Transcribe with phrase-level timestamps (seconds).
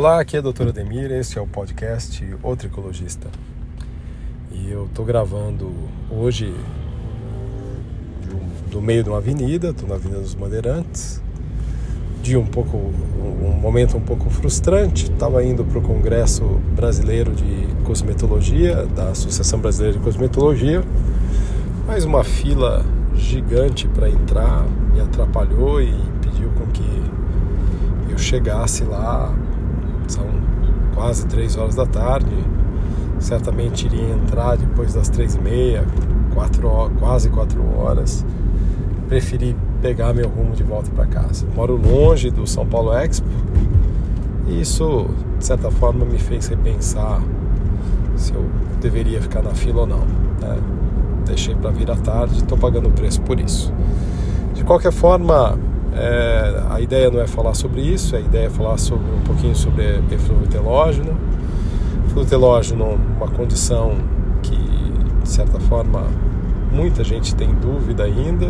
[0.00, 0.68] Olá, aqui é o Dr.
[0.68, 3.28] Ademir, este é o podcast O Tricologista.
[4.50, 5.70] E eu tô gravando
[6.10, 6.54] hoje
[8.70, 11.20] do meio de uma avenida, estou na Avenida dos Bandeirantes,
[12.22, 15.12] de um pouco um momento um pouco frustrante.
[15.12, 16.44] Estava indo para o Congresso
[16.74, 20.82] Brasileiro de Cosmetologia da Associação Brasileira de Cosmetologia,
[21.86, 24.64] mas uma fila gigante para entrar
[24.94, 27.02] me atrapalhou e impediu com que
[28.10, 29.30] eu chegasse lá
[30.10, 30.26] são
[30.94, 32.34] quase três horas da tarde.
[33.18, 35.84] Certamente iria entrar depois das três e meia,
[36.34, 38.24] quatro quase quatro horas.
[39.08, 41.46] Preferi pegar meu rumo de volta para casa.
[41.54, 43.28] Moro longe do São Paulo Expo
[44.50, 45.06] e isso,
[45.38, 47.22] de certa forma, me fez repensar
[48.16, 48.44] se eu
[48.80, 50.00] deveria ficar na fila ou não.
[50.40, 50.58] Né?
[51.24, 53.72] Deixei para vir à tarde, estou pagando o preço por isso.
[54.54, 55.56] De qualquer forma,
[55.92, 59.54] é, a ideia não é falar sobre isso, a ideia é falar sobre, um pouquinho
[59.54, 61.16] sobre eflúvio telógeno.
[62.06, 63.96] Eflúvio telógeno, uma condição
[64.42, 64.56] que,
[65.22, 66.04] de certa forma,
[66.72, 68.46] muita gente tem dúvida ainda.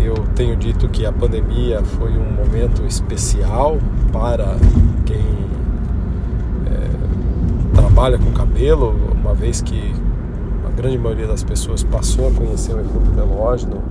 [0.00, 3.78] Eu tenho dito que a pandemia foi um momento especial
[4.12, 4.56] para
[5.04, 5.24] quem
[6.66, 9.94] é, trabalha com cabelo, uma vez que
[10.66, 13.82] a grande maioria das pessoas passou a conhecer o eflúvio telógeno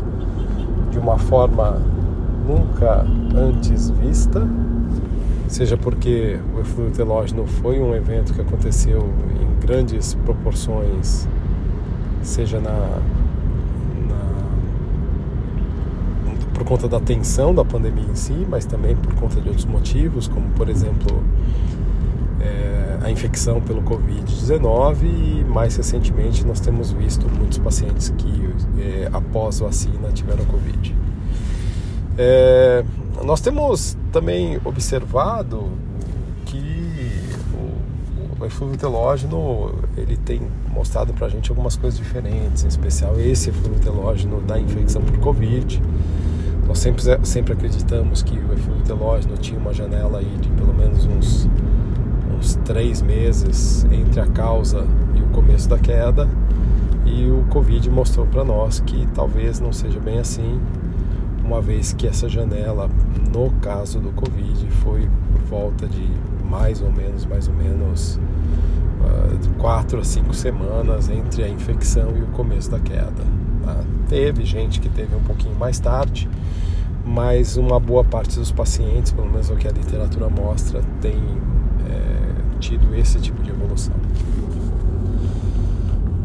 [0.91, 1.81] de uma forma
[2.47, 4.47] nunca antes vista,
[5.47, 9.09] seja porque o eflúvio telógeno foi um evento que aconteceu
[9.41, 11.27] em grandes proporções,
[12.21, 14.27] seja na, na
[16.53, 20.27] por conta da tensão da pandemia em si, mas também por conta de outros motivos,
[20.27, 21.21] como por exemplo
[22.39, 29.09] é, a infecção pelo Covid-19 e mais recentemente nós temos visto muitos pacientes que é,
[29.11, 30.95] após vacina tiveram Covid.
[32.17, 32.83] É,
[33.23, 35.71] nós temos também observado
[36.45, 36.99] que
[37.53, 40.41] o, o eflúvio telógeno ele tem
[40.73, 45.17] mostrado para a gente algumas coisas diferentes, em especial esse eflúvio telógeno da infecção por
[45.19, 45.81] Covid.
[46.67, 51.05] Nós sempre, sempre acreditamos que o eflúvio telógeno tinha uma janela aí de pelo menos
[51.05, 51.47] uns,
[52.35, 56.27] uns três meses entre a causa e o começo da queda.
[57.05, 60.59] E o Covid mostrou para nós que talvez não seja bem assim
[61.47, 62.89] uma vez que essa janela,
[63.33, 66.05] no caso do Covid, foi por volta de
[66.43, 68.19] mais ou menos, mais ou menos
[68.99, 73.23] uh, quatro a cinco semanas entre a infecção e o começo da queda.
[73.63, 73.77] Tá?
[74.09, 76.29] Teve gente que teve um pouquinho mais tarde,
[77.05, 81.15] mas uma boa parte dos pacientes, pelo menos o que a literatura mostra, tem
[81.89, 83.95] é, tido esse tipo de evolução.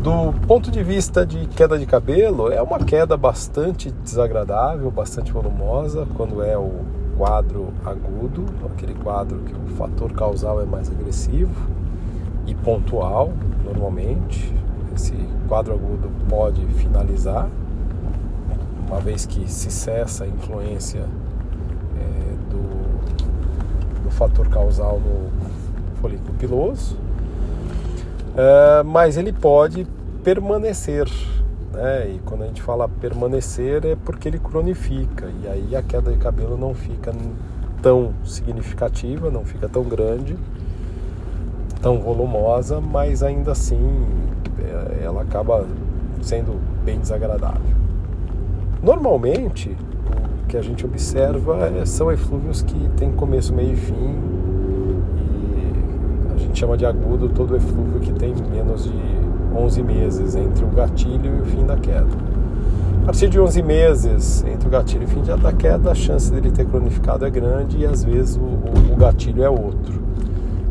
[0.03, 6.09] Do ponto de vista de queda de cabelo, é uma queda bastante desagradável, bastante volumosa
[6.17, 6.73] quando é o
[7.17, 11.55] quadro agudo, aquele quadro que o fator causal é mais agressivo
[12.49, 13.33] e pontual,
[13.65, 14.53] normalmente.
[14.93, 15.15] Esse
[15.47, 17.49] quadro agudo pode finalizar,
[18.89, 21.07] uma vez que se cessa a influência
[21.97, 25.31] é, do, do fator causal no
[26.01, 27.02] folículo piloso
[28.33, 29.87] Uh, mas ele pode
[30.25, 31.07] permanecer.
[31.73, 32.13] Né?
[32.15, 35.29] E quando a gente fala permanecer é porque ele cronifica.
[35.43, 37.13] E aí a queda de cabelo não fica
[37.83, 40.37] tão significativa, não fica tão grande,
[41.81, 44.07] tão volumosa, mas ainda assim
[44.59, 45.67] é, ela acaba
[46.23, 47.83] sendo bem desagradável.
[48.83, 49.77] Normalmente,
[50.43, 54.19] o que a gente observa é, são eflúvios que têm começo, meio e fim,
[56.63, 58.93] chama de agudo todo eflúvio que tem menos de
[59.53, 62.07] 11 meses entre o gatilho e o fim da queda.
[63.03, 66.31] A partir de 11 meses entre o gatilho e o fim da queda, a chance
[66.31, 70.01] dele ter cronificado é grande e às vezes o, o, gatilho é outro.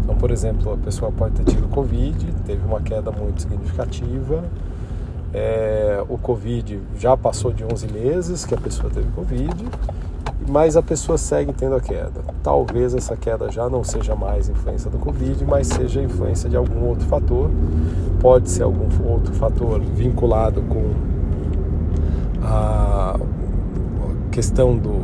[0.01, 4.45] Então, por exemplo, a pessoa pode ter tido Covid, teve uma queda muito significativa,
[5.33, 9.53] é, o Covid já passou de 11 meses que a pessoa teve Covid,
[10.51, 12.21] mas a pessoa segue tendo a queda.
[12.43, 16.87] Talvez essa queda já não seja mais influência do Covid, mas seja influência de algum
[16.87, 17.49] outro fator.
[18.19, 20.91] Pode ser algum outro fator vinculado com
[22.43, 23.17] a
[24.29, 25.03] questão do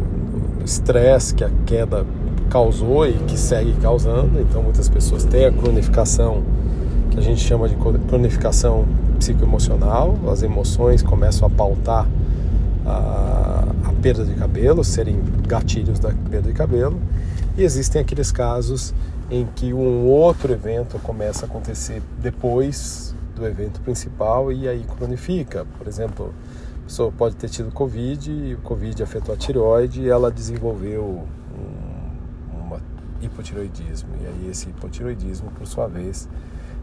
[0.66, 2.06] estresse que a queda
[2.50, 4.42] causou e que segue causando.
[4.42, 6.44] Então, muitas pessoas têm a cronificação,
[7.10, 7.76] que a gente chama de
[8.08, 8.86] cronificação
[9.18, 10.14] psicoemocional.
[10.30, 12.06] As emoções começam a pautar
[12.86, 13.37] a
[14.02, 17.00] perda de cabelo, serem gatilhos da perda de cabelo,
[17.58, 18.94] e existem aqueles casos
[19.30, 25.66] em que um outro evento começa a acontecer depois do evento principal e aí cronifica.
[25.78, 26.34] Por exemplo,
[26.82, 31.04] a pessoa pode ter tido Covid, e o Covid afetou a tireoide e ela desenvolveu
[31.04, 32.80] um, uma
[33.22, 34.10] hipotiroidismo.
[34.22, 36.30] E aí esse hipotiroidismo, por sua vez,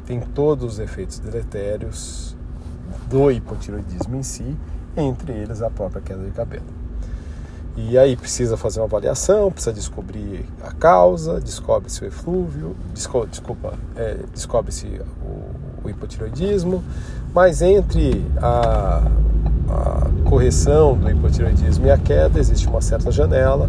[0.05, 2.37] tem todos os efeitos deletérios
[3.09, 4.57] do hipotiroidismo em si,
[4.97, 6.84] entre eles a própria queda de cabelo.
[7.77, 13.75] E aí precisa fazer uma avaliação, precisa descobrir a causa, descobre-se o eflúvio, desco, desculpa,
[13.97, 14.87] é, descobre-se
[15.21, 16.85] o, o, hipotiroidismo,
[17.35, 19.03] mas entre a,
[19.69, 23.69] a correção do hipotiroidismo e a queda existe uma certa janela.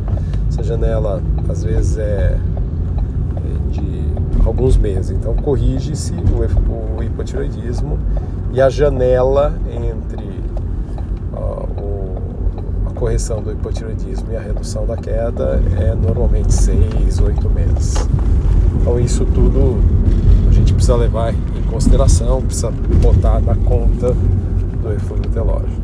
[0.50, 1.19] Essa janela
[1.50, 4.04] às vezes é, é de
[4.46, 7.98] alguns meses, então corrige-se o, o hipotiroidismo
[8.54, 10.34] e a janela entre
[13.06, 17.94] correção do hipotiroidismo e a redução da queda é normalmente 6, 8 meses.
[18.81, 19.78] Então isso tudo
[20.50, 22.72] a gente precisa levar em consideração, precisa
[23.04, 25.84] botar na conta do refúgio telógico.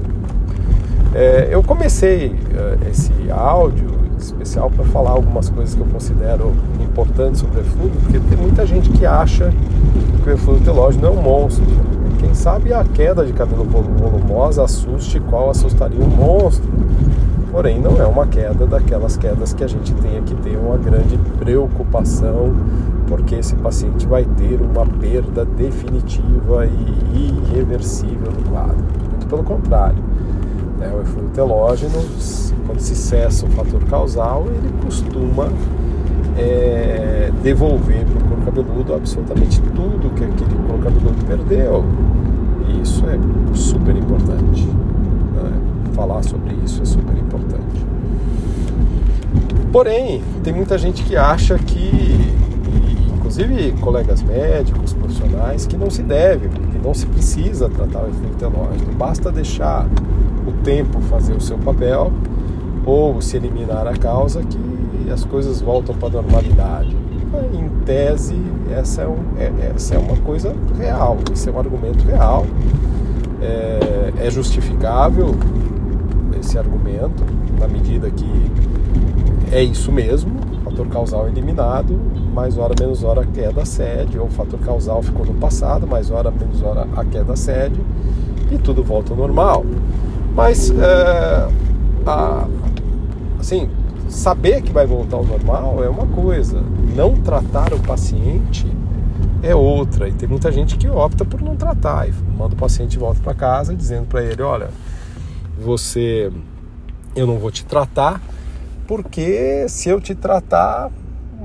[1.14, 7.42] É, eu comecei uh, esse áudio especial para falar algumas coisas que eu considero importantes
[7.42, 9.54] sobre o refúgio, porque tem muita gente que acha
[10.24, 11.66] que o refúgio telógico não é um monstro.
[12.32, 16.72] Quem sabe a queda de cabelo volumosa assuste qual assustaria um monstro.
[17.52, 21.18] Porém, não é uma queda daquelas quedas que a gente tenha que ter uma grande
[21.38, 22.54] preocupação,
[23.06, 28.78] porque esse paciente vai ter uma perda definitiva e irreversível do quadro.
[28.78, 30.02] Muito pelo contrário.
[30.80, 30.90] Né?
[30.96, 32.02] O eflúvio telógeno,
[32.66, 35.50] quando se cessa o fator causal, ele costuma
[36.38, 41.84] é, devolver para o couro cabeludo absolutamente tudo que aquele couro cabeludo perdeu.
[42.68, 44.66] E isso é super importante.
[44.66, 45.52] Né?
[45.94, 47.86] Falar sobre isso é super importante.
[49.72, 52.36] Porém, tem muita gente que acha que,
[53.16, 58.36] inclusive colegas médicos, profissionais, que não se deve, que não se precisa tratar o efeito
[58.38, 58.92] telógeno.
[58.98, 59.88] Basta deixar
[60.46, 62.12] o tempo fazer o seu papel
[62.86, 64.58] ou se eliminar a causa que
[65.12, 66.96] as coisas voltam para a normalidade.
[67.54, 68.36] Em tese,
[68.72, 72.46] essa é, um, é, essa é uma coisa real, esse é um argumento real.
[73.42, 75.36] É, é justificável
[76.40, 77.24] esse argumento,
[77.60, 78.52] na medida que
[79.52, 80.32] é isso mesmo,
[80.64, 81.98] fator causal eliminado,
[82.34, 86.32] mais hora menos hora a queda cede, ou fator causal ficou no passado, mais hora
[86.32, 87.80] menos hora a queda cede,
[88.52, 89.66] e tudo volta ao normal.
[90.36, 91.48] Mas, é,
[92.06, 92.48] a,
[93.40, 93.70] assim,
[94.12, 96.62] saber que vai voltar ao normal é uma coisa,
[96.96, 98.68] não tratar o paciente
[99.42, 100.08] é outra.
[100.08, 103.22] E tem muita gente que opta por não tratar e manda o paciente de volta
[103.22, 104.70] para casa dizendo para ele: olha,
[105.58, 106.32] você,
[107.16, 108.22] eu não vou te tratar
[108.86, 110.92] porque se eu te tratar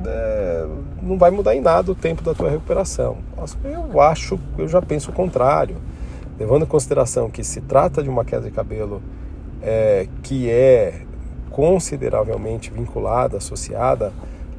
[0.04, 0.66] é,
[1.00, 3.18] não vai mudar em nada o tempo da tua recuperação.
[3.64, 5.76] Eu acho, eu já penso o contrário,
[6.38, 9.00] levando em consideração que se trata de uma queda de cabelo
[9.62, 11.05] é, que é
[11.56, 14.12] consideravelmente vinculada, associada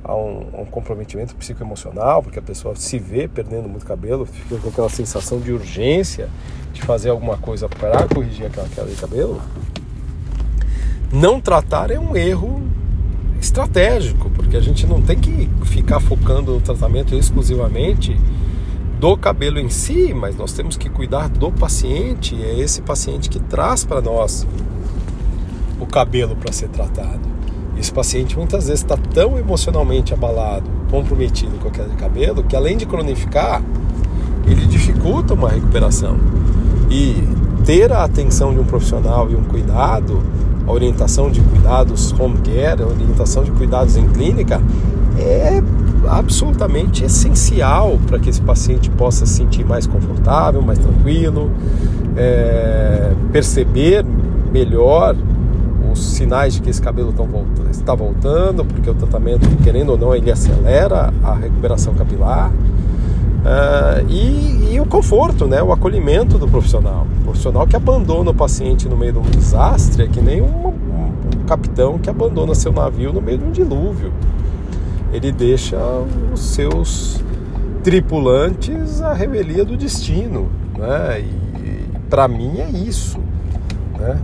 [0.03, 4.57] a um, a um, comprometimento psicoemocional, porque a pessoa se vê perdendo muito cabelo, fica
[4.57, 6.27] com aquela sensação de urgência
[6.73, 9.39] de fazer alguma coisa para corrigir aquela queda de cabelo.
[11.13, 12.63] Não tratar é um erro
[13.39, 18.19] estratégico, porque a gente não tem que ficar focando no tratamento exclusivamente
[18.99, 23.39] do cabelo em si, mas nós temos que cuidar do paciente, é esse paciente que
[23.39, 24.47] traz para nós
[25.79, 27.19] o cabelo para ser tratado.
[27.77, 32.55] Esse paciente muitas vezes está tão emocionalmente abalado, comprometido com a queda de cabelo, que
[32.55, 33.61] além de cronificar,
[34.45, 36.17] ele dificulta uma recuperação.
[36.89, 37.23] E
[37.65, 40.23] ter a atenção de um profissional e um cuidado,
[40.65, 44.61] a orientação de cuidados home care, a orientação de cuidados em clínica,
[45.19, 45.61] é
[46.07, 51.51] absolutamente essencial para que esse paciente possa se sentir mais confortável, mais tranquilo,
[52.15, 54.05] é, perceber
[54.51, 55.15] melhor
[55.97, 57.13] os sinais de que esse cabelo
[57.69, 62.51] está voltando, porque o tratamento, querendo ou não, ele acelera a recuperação capilar.
[62.51, 65.61] Uh, e, e, o conforto, né?
[65.63, 67.07] o acolhimento do profissional.
[67.21, 70.67] O profissional que abandona o paciente no meio de um desastre é que nem um,
[70.67, 74.11] um, um capitão que abandona seu navio no meio de um dilúvio.
[75.13, 75.77] Ele deixa
[76.33, 77.23] os seus
[77.83, 80.49] tripulantes à revelia do destino.
[80.77, 81.21] Né?
[81.21, 81.47] E
[82.09, 83.17] para mim é isso.
[83.97, 84.19] Né?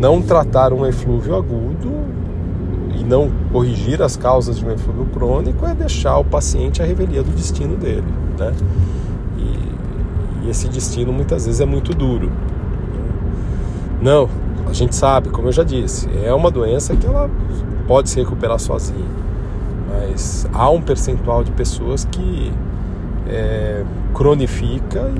[0.00, 1.92] Não tratar um eflúvio agudo
[2.98, 7.22] e não corrigir as causas de um eflúvio crônico é deixar o paciente à revelia
[7.22, 8.06] do destino dele,
[8.38, 8.50] né?
[9.36, 12.32] E, e esse destino muitas vezes é muito duro.
[14.00, 14.26] Não,
[14.66, 17.28] a gente sabe, como eu já disse, é uma doença que ela
[17.86, 19.04] pode se recuperar sozinha,
[19.86, 22.50] mas há um percentual de pessoas que
[23.28, 25.12] é, cronifica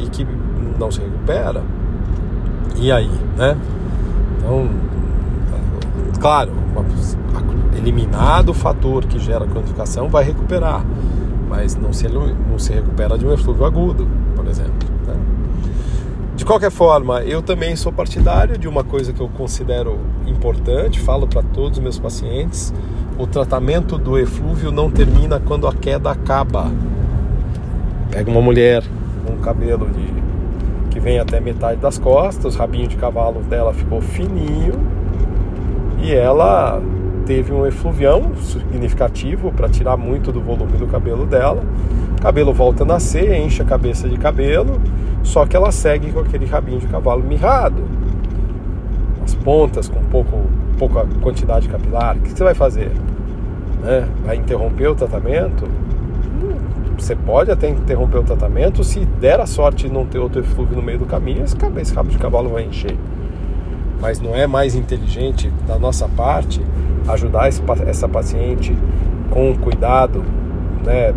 [0.00, 0.26] e, e que
[0.76, 1.62] não se recupera.
[2.76, 3.56] E aí, né?
[4.40, 4.68] Então,
[6.18, 6.50] claro,
[7.76, 10.84] eliminado o fator que gera cronificação, vai recuperar,
[11.48, 14.88] mas não se, não se recupera de um eflúvio agudo, por exemplo.
[15.06, 15.14] Né?
[16.36, 21.26] De qualquer forma, eu também sou partidário de uma coisa que eu considero importante, falo
[21.26, 22.72] para todos os meus pacientes:
[23.18, 26.70] o tratamento do eflúvio não termina quando a queda acaba.
[28.10, 28.82] Pega uma mulher
[29.24, 30.29] com cabelo de
[30.90, 34.74] que vem até metade das costas, o rabinho de cavalo dela ficou fininho
[36.02, 36.82] e ela
[37.24, 41.62] teve um efluvião significativo para tirar muito do volume do cabelo dela.
[42.18, 44.80] O cabelo volta a nascer, enche a cabeça de cabelo,
[45.22, 47.84] só que ela segue com aquele rabinho de cavalo mirrado.
[49.24, 50.42] As pontas com pouco,
[50.76, 52.16] pouca quantidade capilar.
[52.16, 52.90] O que você vai fazer?
[53.82, 54.08] Né?
[54.24, 55.68] Vai interromper o tratamento?
[57.00, 60.76] Você pode até interromper o tratamento se der a sorte de não ter outro eflúvio
[60.76, 62.94] no meio do caminho, esse, esse rabo de cavalo vai encher.
[63.98, 66.60] Mas não é mais inteligente da nossa parte
[67.08, 67.48] ajudar
[67.86, 68.76] essa paciente
[69.30, 70.22] com cuidado,
[70.84, 71.14] né,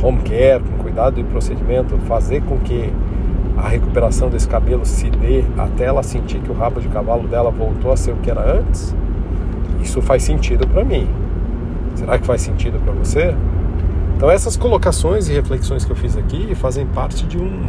[0.00, 2.92] home care, com cuidado de procedimento, fazer com que
[3.56, 7.50] a recuperação desse cabelo se dê até ela sentir que o rabo de cavalo dela
[7.50, 8.94] voltou a ser o que era antes?
[9.82, 11.08] Isso faz sentido para mim.
[11.96, 13.34] Será que faz sentido para você?
[14.16, 17.68] Então essas colocações e reflexões que eu fiz aqui fazem parte de um,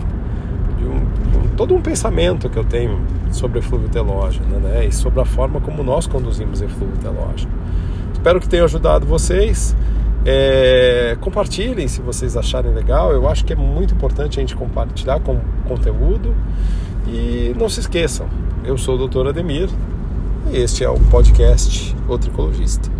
[0.77, 3.01] de um, de um todo um pensamento que eu tenho
[3.32, 7.51] sobre eflúvio telógeno né, e sobre a forma como nós conduzimos eflúvio telógeno.
[8.13, 9.75] Espero que tenha ajudado vocês.
[10.25, 13.12] É, compartilhem se vocês acharem legal.
[13.12, 16.34] Eu acho que é muito importante a gente compartilhar com conteúdo.
[17.08, 18.27] E não se esqueçam,
[18.66, 19.27] eu sou o Dr.
[19.27, 19.70] Ademir
[20.51, 22.97] e este é o podcast O Tricologista.